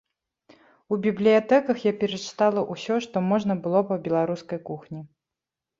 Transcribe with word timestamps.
У 0.95 0.97
бібліятэках 1.03 1.77
я 1.91 1.95
перачытала 2.05 2.65
ўсё, 2.73 2.95
што 3.09 3.27
можна 3.31 3.53
было 3.69 3.79
па 3.93 4.03
беларускай 4.09 4.59
кухні. 4.73 5.01